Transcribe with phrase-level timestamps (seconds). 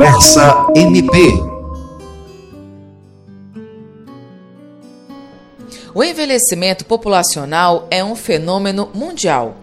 [0.00, 1.14] Conversa MP.
[5.94, 9.58] O envelhecimento populacional é um fenômeno mundial.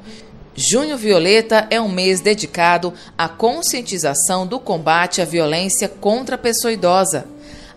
[0.54, 6.71] Junho Violeta é um mês dedicado à conscientização do combate à violência contra a pessoa
[6.71, 7.25] idosa.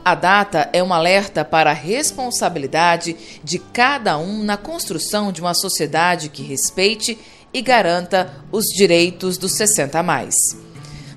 [0.04, 5.54] A data é um alerta para a responsabilidade de cada um na construção de uma
[5.54, 7.18] sociedade que respeite
[7.54, 10.34] e garanta os direitos dos 60 a mais.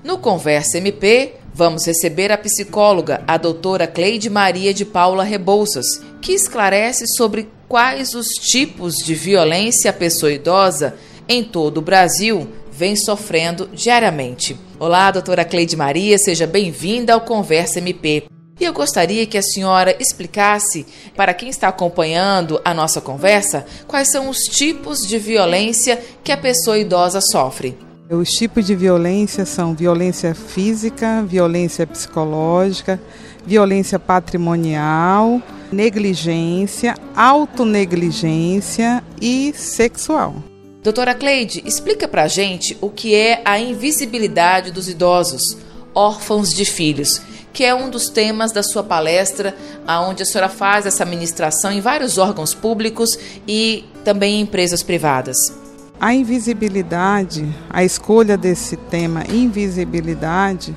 [0.04, 5.86] No Conversa MP, vamos receber a psicóloga, a doutora Cleide Maria de Paula Rebouças,
[6.20, 10.94] que esclarece sobre quais os tipos de violência à pessoa idosa
[11.26, 14.54] em todo o Brasil vem sofrendo diariamente.
[14.78, 18.24] Olá, doutora Cleide Maria, seja bem-vinda ao Conversa MP.
[18.60, 20.84] E eu gostaria que a senhora explicasse
[21.16, 26.36] para quem está acompanhando a nossa conversa quais são os tipos de violência que a
[26.36, 27.74] pessoa idosa sofre.
[28.10, 33.00] Os tipos de violência são violência física, violência psicológica,
[33.46, 35.40] violência patrimonial,
[35.72, 40.34] negligência, autonegligência e sexual.
[40.82, 45.56] Doutora Cleide, explica pra gente o que é a invisibilidade dos idosos,
[45.94, 47.22] órfãos de filhos,
[47.54, 51.80] que é um dos temas da sua palestra, aonde a senhora faz essa ministração em
[51.80, 55.63] vários órgãos públicos e também em empresas privadas.
[56.00, 60.76] A invisibilidade, a escolha desse tema invisibilidade,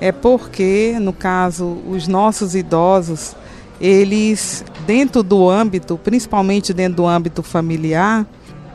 [0.00, 3.34] é porque, no caso, os nossos idosos,
[3.80, 8.26] eles, dentro do âmbito, principalmente dentro do âmbito familiar,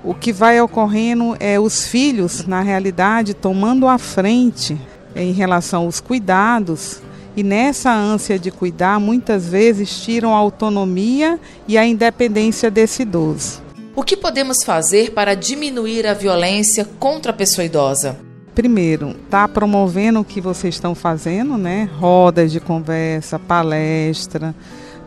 [0.04, 4.78] o que vai ocorrendo é os filhos, na realidade, tomando a frente
[5.16, 7.02] em relação aos cuidados
[7.38, 13.63] e nessa ânsia de cuidar, muitas vezes tiram a autonomia e a independência desse idoso.
[13.96, 18.18] O que podemos fazer para diminuir a violência contra a pessoa idosa?
[18.56, 21.88] Primeiro, tá promovendo o que vocês estão fazendo, né?
[22.00, 24.56] Rodas de conversa, palestra,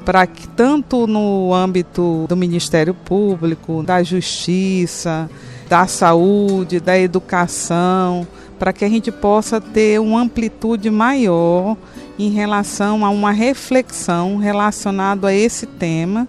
[0.04, 5.28] para que tanto no âmbito do Ministério Público, da Justiça,
[5.68, 8.24] da Saúde, da Educação,
[8.56, 11.76] para que a gente possa ter uma amplitude maior
[12.16, 16.28] em relação a uma reflexão relacionada a esse tema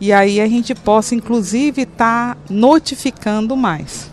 [0.00, 4.10] e aí a gente possa inclusive estar tá notificando mais,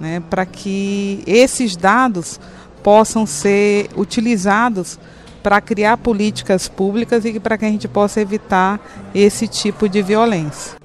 [0.00, 2.40] né, para que esses dados
[2.82, 4.98] possam ser utilizados
[5.42, 8.80] para criar políticas públicas e para que a gente possa evitar
[9.14, 10.76] esse tipo de violência.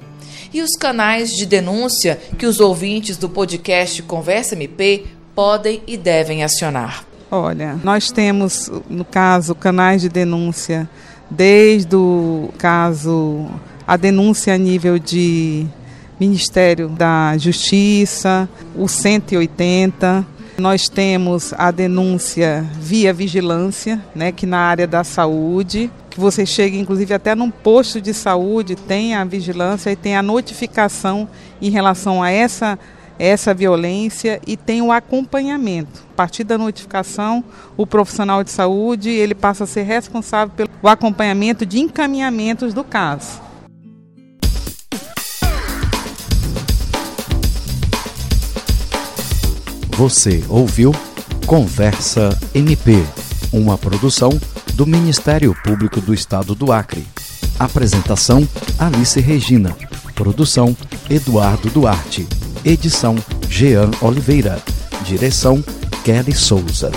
[0.54, 6.44] E os canais de denúncia que os ouvintes do podcast Conversa MP podem e devem
[6.44, 7.04] acionar?
[7.32, 10.88] Olha, nós temos, no caso, canais de denúncia
[11.30, 13.50] desde o caso
[13.88, 15.66] a denúncia a nível de
[16.20, 20.26] Ministério da Justiça, o 180.
[20.58, 26.78] Nós temos a denúncia via vigilância, né, que na área da saúde, que você chega
[26.78, 31.28] inclusive até num posto de saúde, tem a vigilância e tem a notificação
[31.62, 32.78] em relação a essa
[33.20, 36.04] essa violência e tem o acompanhamento.
[36.14, 37.44] A partir da notificação,
[37.78, 43.53] o profissional de saúde ele passa a ser responsável pelo acompanhamento de encaminhamentos do caso.
[49.98, 50.92] Você ouviu
[51.46, 53.04] Conversa MP,
[53.52, 54.32] uma produção
[54.74, 57.06] do Ministério Público do Estado do Acre.
[57.60, 58.48] Apresentação
[58.80, 59.76] Alice Regina.
[60.16, 60.76] Produção
[61.10, 62.28] Eduardo Duarte.
[62.66, 63.16] Edição
[63.48, 64.60] Jean Oliveira.
[65.06, 65.64] Direção
[66.04, 66.92] Kelly Souza.